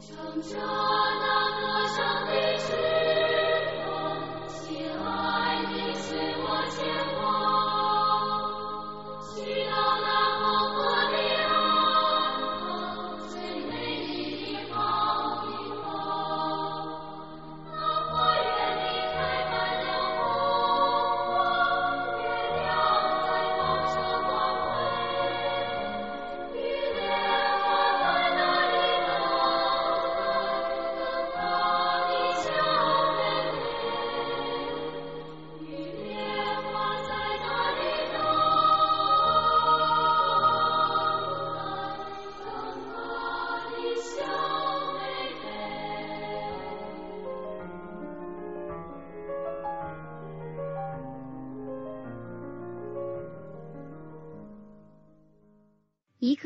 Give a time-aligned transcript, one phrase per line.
[0.00, 2.89] 乘着那歌声的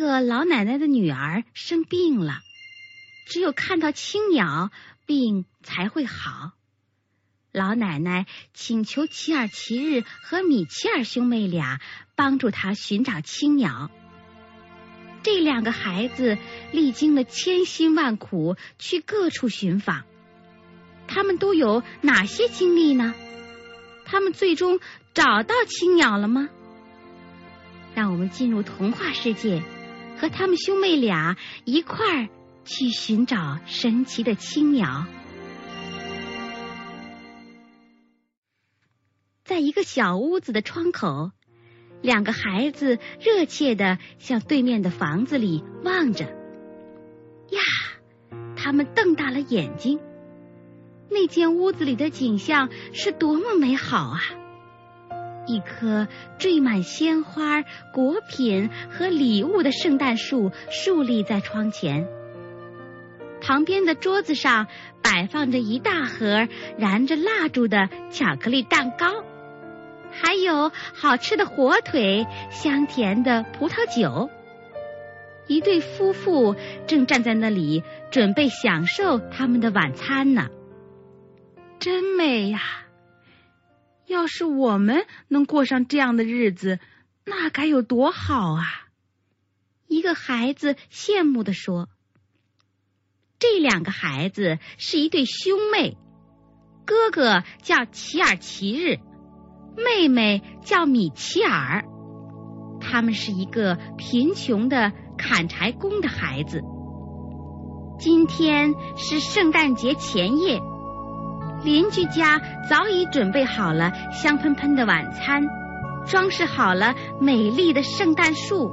[0.05, 2.43] 个老奶奶的女儿生病了，
[3.27, 4.71] 只有看到青鸟，
[5.07, 6.53] 病才会好。
[7.53, 11.81] 老奶奶请求齐尔齐日和米切尔兄妹俩
[12.15, 13.91] 帮助她寻找青鸟。
[15.23, 16.37] 这两个孩子
[16.71, 20.05] 历经了千辛万苦去各处寻访，
[21.09, 23.15] 他们都有哪些经历呢？
[24.05, 24.81] 他们最终
[25.15, 26.51] 找到青鸟了吗？
[27.95, 29.63] 让我们进入童话世界，
[30.25, 31.37] 和他们兄妹俩
[31.67, 32.29] 一块儿
[32.65, 35.05] 去寻找神奇的青鸟。
[39.45, 41.31] 在一个小屋子的窗口，
[42.01, 46.25] 两个孩子热切的向对面的房子里望着。
[46.25, 47.61] 呀，
[48.57, 50.01] 他们瞪大了眼睛。
[51.11, 54.23] 那间屋子里的景象是多么美好啊！
[55.47, 62.07] 一棵缀满鲜花、果品和礼物的圣诞树竖立在窗前，
[63.41, 64.67] 旁边的桌子上
[65.03, 69.23] 摆放着一大盒燃着蜡烛的巧克力蛋糕，
[70.11, 74.31] 还有好吃的火腿、香甜的葡萄酒。
[75.47, 76.57] 一对夫妇
[76.87, 80.49] 正站在那里准备享受他们的晚餐呢。
[81.79, 82.84] 真美呀！
[84.07, 86.79] 要是我们能过上这样的日子，
[87.25, 88.65] 那该有多好啊！
[89.87, 91.89] 一个孩子羡慕地说
[93.39, 95.97] ：“这两个孩子是一对兄妹，
[96.85, 98.99] 哥哥叫齐尔齐日，
[99.77, 101.85] 妹妹叫米切尔。
[102.81, 106.61] 他们是一个贫穷的砍柴工的孩子。
[107.99, 110.61] 今天是圣诞节前夜。”
[111.65, 115.43] 邻居家早已准备好了香喷喷的晚餐，
[116.07, 118.71] 装饰好了美丽的圣诞树。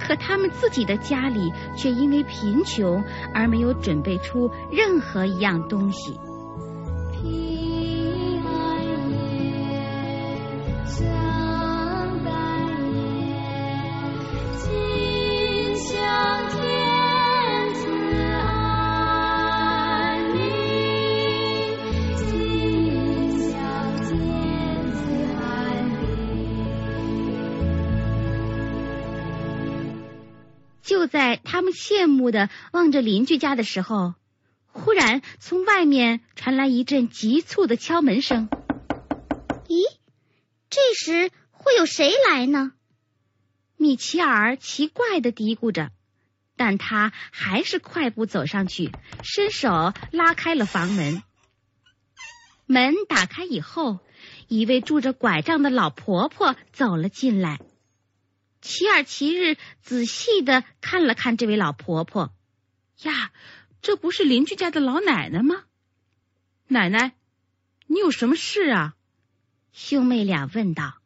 [0.00, 6.18] 可他们自己的家里却因为贫穷而没有准备出任何一样东西。
[31.08, 34.14] 在他们羡慕的望着邻居家的时候，
[34.66, 38.48] 忽然从外面传来一阵急促的敲门声。
[39.66, 39.82] 咦，
[40.70, 42.72] 这时会有谁来呢？
[43.76, 45.90] 米切尔奇怪的嘀咕着，
[46.56, 48.92] 但他还是快步走上去，
[49.22, 51.22] 伸手拉开了房门。
[52.66, 54.00] 门打开以后，
[54.48, 57.60] 一位拄着拐杖的老婆婆走了进来。
[58.60, 62.34] 齐尔奇日仔细的看了看这位老婆婆，
[63.02, 63.32] 呀，
[63.80, 65.64] 这不是邻居家的老奶奶吗？
[66.66, 67.14] 奶奶，
[67.86, 68.94] 你有什么事啊？
[69.72, 70.98] 兄妹俩问道。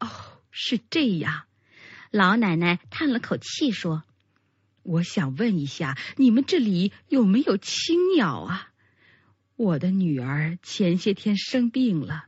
[0.00, 0.08] 哦，
[0.50, 1.44] 是这样。
[2.10, 4.04] 老奶奶叹了口气说
[4.82, 8.70] ：“我想问一下，你们这里有没有青鸟啊？
[9.56, 12.26] 我的女儿前些天生病了，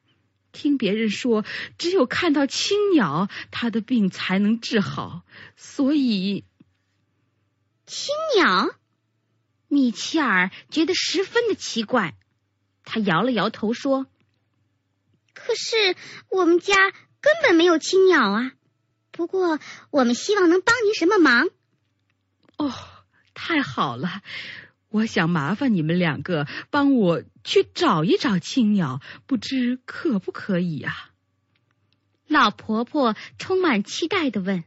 [0.56, 1.44] 听别人说，
[1.76, 5.22] 只有看到青鸟，他的病才能治好，
[5.54, 6.44] 所以
[7.84, 8.70] 青鸟？
[9.68, 12.16] 米切尔觉得十分的奇怪，
[12.84, 14.06] 他摇了摇头说
[15.34, 15.96] ：“可是
[16.30, 16.74] 我们家
[17.20, 18.52] 根本没有青鸟啊。
[19.10, 19.58] 不过
[19.90, 21.48] 我们希望能帮您什么忙？
[22.56, 22.72] 哦，
[23.34, 24.22] 太好了！
[24.88, 31.10] 我想麻烦你们两个帮我去找一找青鸟，不知可不可以啊？”
[32.28, 34.64] 老婆婆充满期待的问：“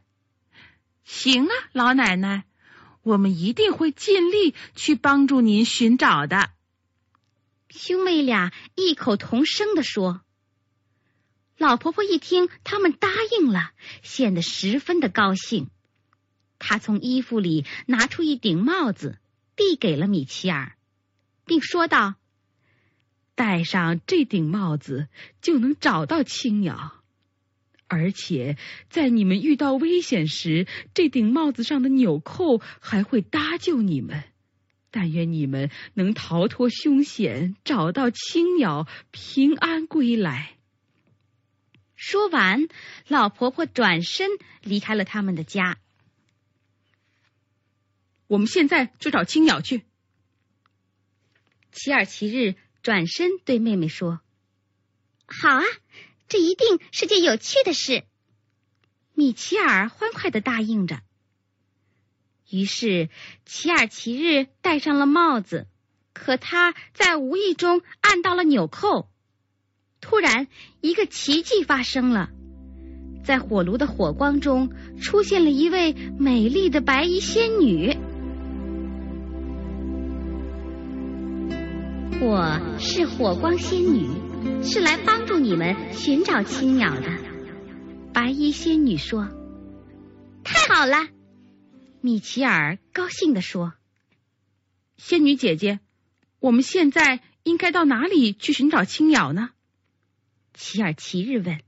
[1.04, 2.44] 行啊，老奶奶，
[3.02, 6.50] 我们一定会尽力去帮助您寻找的。
[7.68, 10.22] 兄妹俩异口同声地说。
[11.56, 15.68] 老婆婆一听他们答应了，显得十分的高兴。
[16.58, 19.18] 她从衣服里拿出一顶帽子，
[19.60, 20.74] 递给了米奇尔，
[21.44, 22.14] 并说道
[23.36, 25.08] ：“戴上这顶帽子，
[25.42, 26.94] 就能找到青鸟。
[27.86, 28.56] 而且
[28.88, 34.24] 在你们遇到危险时，这顶帽子上的纽扣还会搭救你们。
[34.90, 40.56] 但愿你们能逃脱凶险，找到青鸟，平安归来。”
[41.96, 42.66] 说完，
[43.08, 44.30] 老婆婆转身
[44.62, 45.76] 离开了他们的家。
[48.30, 49.82] 我们现在就找青鸟去。
[51.72, 54.20] 齐尔奇日转身对妹妹说
[55.26, 55.64] ：“好啊，
[56.28, 58.04] 这一定是件有趣的事。”
[59.14, 61.00] 米奇尔欢快的答应着。
[62.48, 63.08] 于是，
[63.46, 65.66] 齐尔奇日戴上了帽子，
[66.12, 69.10] 可他在无意中按到了纽扣。
[70.00, 70.46] 突然，
[70.80, 72.30] 一个奇迹发生了，
[73.24, 77.98] 在火炉的火光中出现了一位美丽的白衣仙女。
[82.22, 87.10] 我是火光仙女，是来帮助你们寻找青鸟的。
[88.12, 89.26] 白衣仙女说
[90.44, 91.08] ：“太好了！”
[92.02, 93.72] 米奇尔高兴地说
[94.98, 95.80] ：“仙女姐姐，
[96.40, 99.48] 我们现在应该到哪里去寻找青鸟呢？”
[100.52, 101.58] 奇尔奇日问：“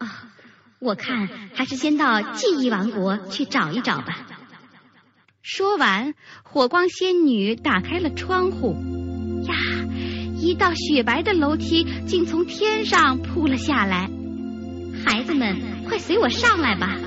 [0.00, 0.06] 哦，
[0.80, 4.26] 我看还是先到记忆王国去找一找吧。”
[5.40, 8.93] 说完，火光仙女打开了窗户，呀，
[10.44, 14.10] 一道雪白的楼梯竟从天上扑了下来。
[15.02, 15.56] 孩子们，
[15.88, 16.98] 快随我上来吧！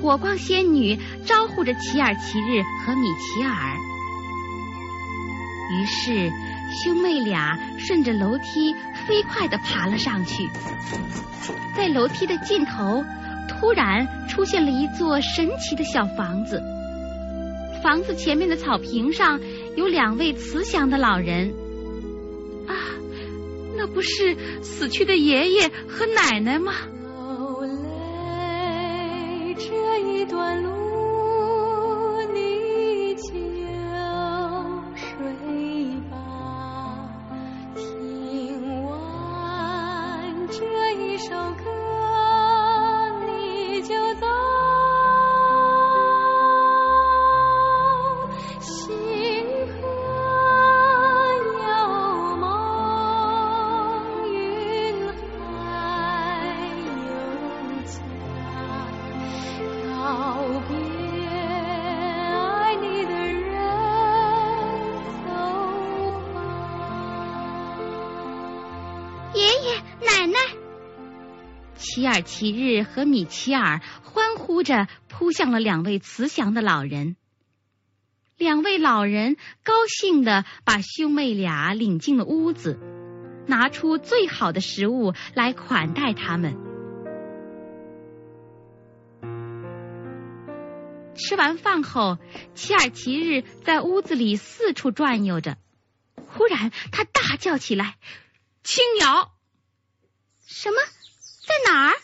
[0.00, 3.76] 火光仙女招呼着齐尔奇日和米奇尔。
[5.72, 6.30] 于是，
[6.84, 8.72] 兄妹俩顺着楼梯。
[9.08, 10.48] 飞快的爬了上去，
[11.76, 13.04] 在楼梯的尽头，
[13.48, 16.60] 突然出现了一座神奇的小房子。
[17.84, 19.40] 房子前面的草坪上
[19.76, 21.54] 有两位慈祥的老人。
[23.96, 26.74] 不是死去的爷爷和奶奶吗？
[29.58, 30.75] 这一段路。
[72.16, 77.14] 尔奇日和米奇尔欢呼着扑向了两位慈祥的老人。
[78.38, 82.78] 两位老人高兴的把兄妹俩领进了屋子，
[83.46, 86.56] 拿出最好的食物来款待他们。
[91.16, 92.16] 吃完饭后，
[92.54, 95.58] 齐尔奇日在屋子里四处转悠着，
[96.14, 97.96] 忽然他大叫起来
[98.64, 99.32] ：“青鸟！”
[100.46, 100.76] 什么？
[101.46, 101.94] 在哪儿？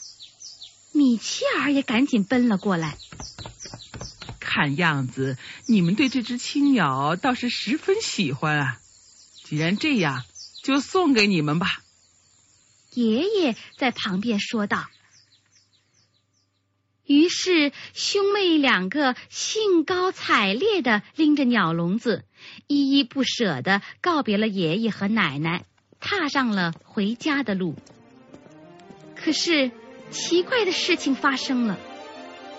[0.92, 2.96] 米切尔也赶紧奔了过来。
[4.38, 8.78] 看样子你们对这只青鸟倒是十分喜欢啊！
[9.44, 10.22] 既然这样，
[10.62, 11.82] 就送给你们吧。
[12.92, 14.88] 爷爷在旁边说道。
[17.04, 22.25] 于是兄妹两个兴高采烈的拎着鸟笼子，
[22.68, 25.64] 依依不舍的告别了爷爷和奶奶，
[26.00, 27.76] 踏上了回家的路。
[29.25, 29.71] 可是，
[30.11, 31.79] 奇怪的事情发生了。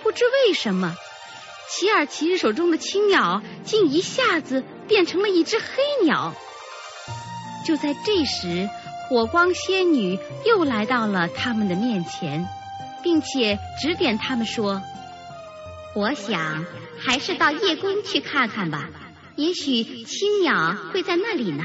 [0.01, 0.95] 不知为什么，
[1.69, 5.65] 齐尔奇手中的青鸟竟一下子变成了一只黑
[6.03, 6.33] 鸟。
[7.65, 8.69] 就在这时，
[9.07, 12.45] 火光仙女又来到了他们的面前，
[13.03, 14.81] 并且指点他们说
[15.95, 16.65] ：“我想
[16.97, 18.89] 还是到夜宫去看看吧，
[19.35, 21.63] 也许青鸟会在那里呢。”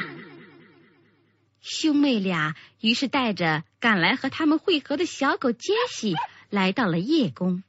[1.60, 6.14] 兄妹俩于是带着赶来和他们会合的小狗杰西
[6.50, 7.62] 来到了夜宫。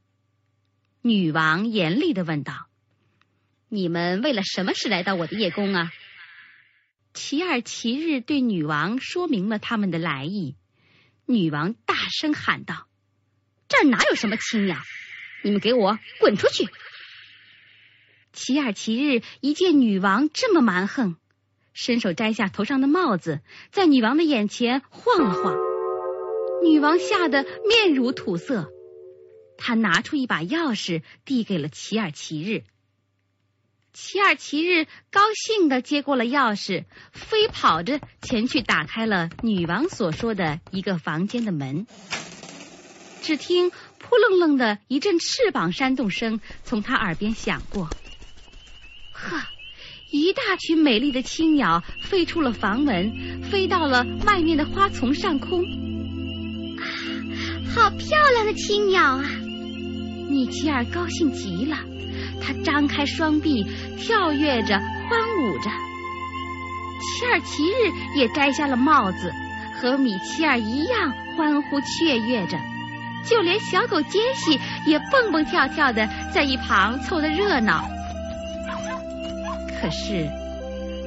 [1.02, 2.68] 女王严厉的问道
[3.70, 5.92] ：“你们为了什么事来到我的夜宫啊？”
[7.14, 10.56] 齐尔齐日对女王说明了他们的来意。
[11.26, 12.88] 女王大声喊道
[13.68, 14.78] ：“这儿哪有什么青鸟？
[15.44, 16.68] 你们给我滚出去！”
[18.34, 21.18] 齐尔齐日一见女王这么蛮横，
[21.74, 25.56] 伸手摘下头上的帽子，在女王的眼前晃了晃。
[26.64, 28.72] 女王吓得面如土色，
[29.58, 32.64] 她拿出一把钥匙递给了齐尔奇日。
[33.92, 41.88] 齐尔奇日高兴地接过了钥匙，飞跑着前去打开了女王所说的一个房间的门。
[43.22, 47.90] 只听扑棱棱的一阵翅膀扇动声从他耳边响过。
[49.12, 49.42] 呵，
[50.12, 55.62] 一大群美丽的青鸟飞出了房门，飞到了外面的花丛上空。
[56.80, 56.84] 啊，
[57.76, 59.24] 好漂亮的青鸟啊！
[60.28, 61.78] 米奇尔高兴极了，
[62.42, 63.64] 他张开双臂，
[64.00, 65.70] 跳跃着，欢舞着。
[67.02, 69.32] 齐尔奇日也摘下了帽子，
[69.80, 72.58] 和米奇尔一样欢呼雀跃着，
[73.26, 77.88] 就连小狗杰西也蹦蹦跳跳的在一旁凑得热闹。
[79.82, 80.28] 可是，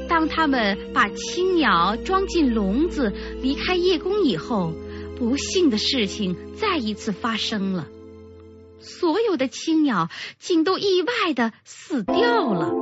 [0.09, 3.13] 当他们把青鸟装进笼子，
[3.43, 4.73] 离开叶宫以后，
[5.19, 7.87] 不幸的事情再一次发生了。
[8.81, 12.73] 所有的青鸟竟都意外的死掉了。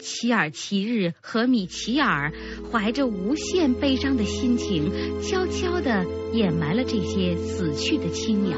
[0.00, 2.32] 齐尔齐日和米奇尔
[2.70, 4.90] 怀着无限悲伤的心情，
[5.22, 8.56] 悄悄的掩埋了这些死去的青鸟。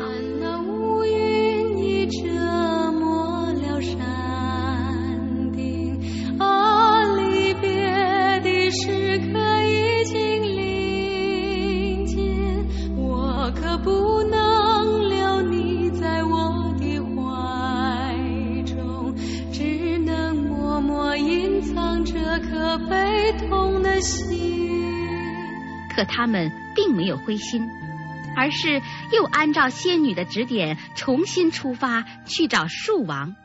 [26.00, 27.68] 可他们并没有灰心，
[28.34, 28.80] 而是
[29.12, 33.36] 又按照仙女的指点重新出发去找树王。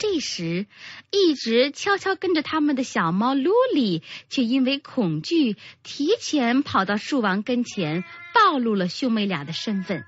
[0.00, 0.66] 这时，
[1.12, 8.02] 一直悄悄跟着他们的小猫卢里，却因为恐惧，提前跑到树王跟前，
[8.34, 10.04] 暴露了兄妹俩的身份。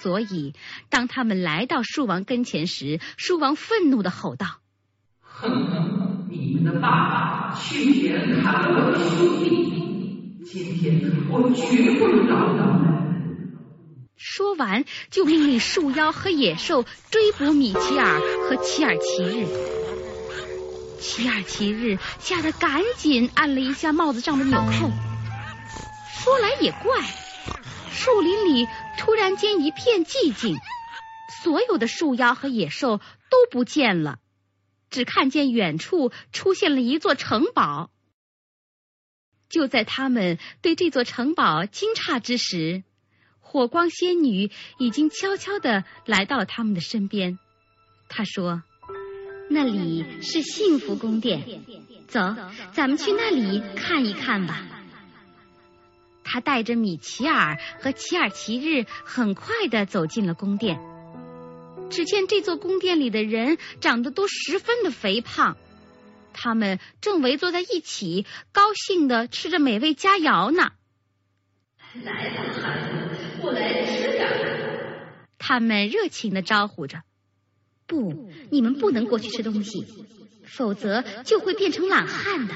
[0.00, 0.52] 所以，
[0.90, 4.58] 当他们来到树王跟前时，树王愤怒的吼道
[5.24, 9.72] ：“哼，你们的爸爸去年砍了我的兄弟。”
[10.44, 12.60] 今天我绝不饶你！
[14.14, 19.46] 说完，就命令树妖和野兽追捕米奇尔和齐尔奇日。
[21.00, 24.90] 齐尔奇日吓得赶紧按了一下帽子上的纽扣。
[26.12, 27.00] 说来也怪，
[27.90, 30.58] 树林里突然间一片寂静，
[31.42, 34.18] 所有的树妖和野兽都不见了，
[34.90, 37.90] 只看见远处出现了一座城堡。
[39.48, 42.82] 就在他们对这座城堡惊诧之时，
[43.40, 47.38] 火光仙女已经悄悄的来到他们的身边。
[48.08, 48.62] 她说
[49.48, 51.62] ：“那里是幸福宫殿，
[52.08, 52.20] 走，
[52.72, 54.66] 咱们去那里看一看吧。”
[56.24, 60.80] 她带着米奇尔和奇尔奇日，很快的走进了宫殿。
[61.90, 65.56] 只见这座宫殿里的人长得都十分的肥胖。
[66.34, 70.72] 他们正围坐在一起，高兴的吃着美味佳肴呢。
[72.02, 74.28] 来吧，孩子，过来吃点。
[75.38, 77.02] 他们热情的招呼着。
[77.86, 79.86] 不，你们不能过去吃东西，
[80.44, 82.54] 否则就会变成懒汉的。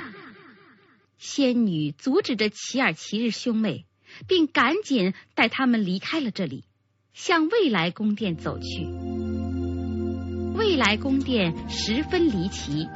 [1.18, 3.86] 仙女阻止着齐尔齐日兄妹，
[4.26, 6.64] 并赶紧带他们离开了这里，
[7.12, 8.88] 向未来宫殿走去。
[10.56, 12.88] 未来宫殿十分离奇。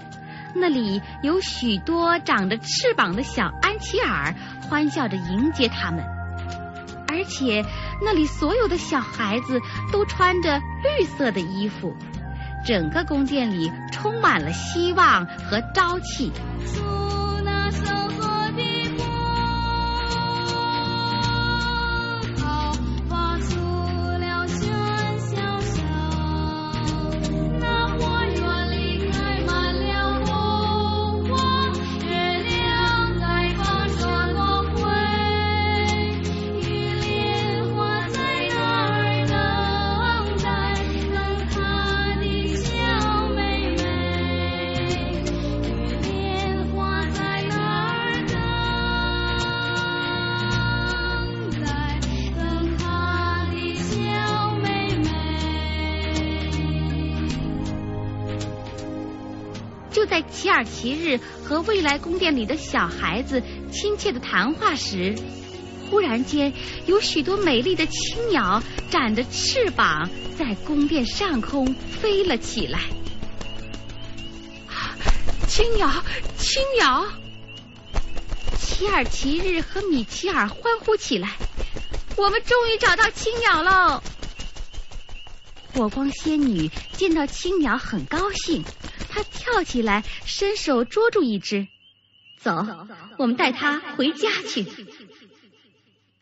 [0.54, 4.35] 那里有许多长着翅膀的小安琪尔，
[4.68, 6.04] 欢笑着迎接他们。
[7.09, 7.64] 而且
[8.02, 9.61] 那里所有的小孩子
[9.92, 11.94] 都穿着绿色的衣服，
[12.64, 16.32] 整个宫殿里充满了希望和朝气。
[60.12, 63.42] 在齐尔齐日和未来宫殿里的小孩子
[63.73, 65.14] 亲切的谈话时，
[65.88, 66.52] 忽然间，
[66.85, 72.81] 有许多美丽的青鸟展着翅膀，在宫殿上空飞了起来。
[75.49, 75.90] 青鸟，
[76.37, 77.07] 青鸟！
[78.59, 81.38] 齐尔奇日和米奇尔欢呼起来
[82.19, 84.02] ：“我们终于找到青鸟喽！”
[85.73, 88.62] 火光仙女见到青鸟很高兴，
[89.14, 91.69] 她跳起来，伸手捉住一只，
[92.38, 92.66] 走，
[93.19, 94.64] 我们带它回家去。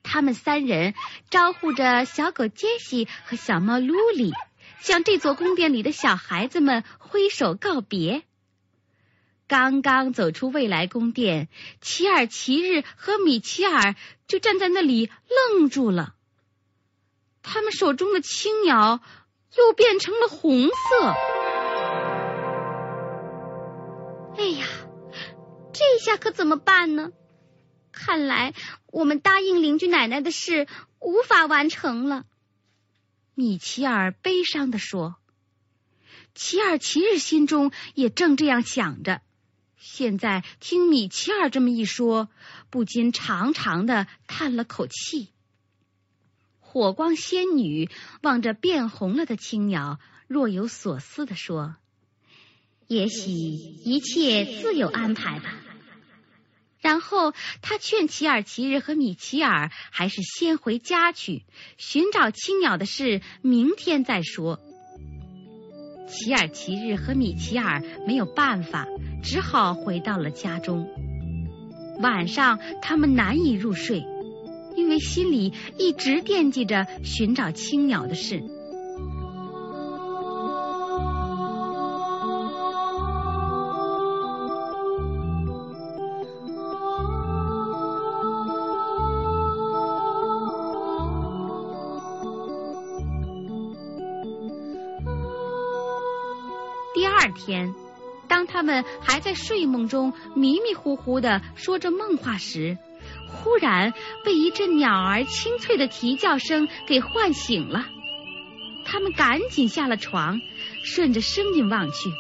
[0.03, 0.95] 他们三人
[1.31, 4.33] 招呼着小狗杰西和小猫卢里，
[4.81, 8.25] 向这座宫殿里的小孩子们挥手告别。
[9.47, 11.49] 刚刚走出未来宫殿，
[11.81, 13.95] 奇尔奇日和米奇尔
[14.27, 16.15] 就站在那里愣住了。
[17.43, 19.01] 他们手中的青鸟
[19.57, 21.15] 又变成了红色。
[26.01, 27.13] 下可怎么办呢？
[27.93, 28.55] 看来
[28.87, 30.69] 我们答应邻居奶奶的事
[31.01, 32.25] 无法完成了。
[33.35, 35.17] 米奇尔悲伤地说。
[36.33, 39.21] 齐尔奇日心中也正这样想着。
[39.77, 42.29] 现在听米奇尔这么一说，
[42.71, 45.29] 不禁长长的叹了口气。
[46.61, 47.91] 火光仙女
[48.23, 51.75] 望着变红了的青鸟，若有所思的说
[52.87, 55.53] ：“也许一切自有安排吧。”
[56.81, 57.33] 然后
[57.63, 61.45] 他劝齐尔奇日和米奇尔还是先回家去
[61.77, 64.59] 寻找青鸟的事，明天再说。
[66.09, 68.87] 齐尔奇日和米奇尔没有办法。
[69.23, 70.89] 只好回到了家中。
[72.01, 74.03] 晚上，他们难以入睡，
[74.75, 78.43] 因为心里一直惦记着寻找青鸟的事。
[97.21, 97.75] 二天。
[98.29, 102.79] 当他们还在睡梦中迷迷糊糊的说着梦话时，
[103.29, 103.93] 忽然
[104.25, 107.85] 被一阵鸟儿清脆的啼叫声给唤醒了。
[108.87, 110.41] 他们赶紧下了床，
[110.85, 112.11] 顺着声音望去，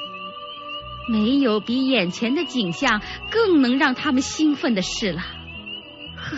[1.08, 5.20] 没有比眼前的景象更能让他们兴奋的事了。
[6.16, 6.36] 呵，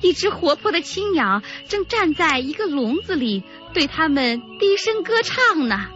[0.00, 5.90] 一只活泼的青鸟正站在一个笼子里，对他们低声歌唱呢。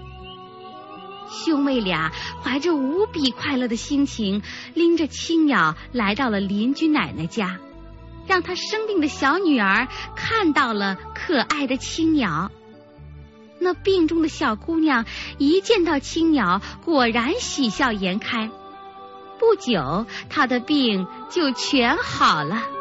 [1.31, 2.13] 兄妹俩
[2.43, 4.43] 怀着无比快乐的心情，
[4.75, 7.59] 拎着青鸟来到了邻居奶奶家，
[8.27, 12.51] 让她生病的小女儿看到了可爱的青鸟。
[13.61, 15.05] 那病中的小姑娘
[15.39, 18.51] 一见到青鸟，果然喜笑颜开。
[19.39, 22.80] 不久，她的病就全好了。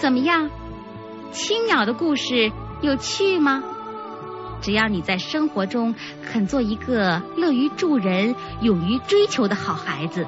[0.00, 0.48] 怎么样，
[1.30, 3.62] 青鸟的故事有趣吗？
[4.62, 10.26] 只要你在生活中肯做一个乐于助人、勇于追求的好孩子，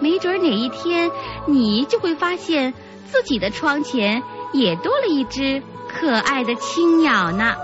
[0.00, 1.10] 没准哪一天
[1.48, 2.72] 你就会发现
[3.06, 7.56] 自己的窗前也多了一只可爱的青鸟呢。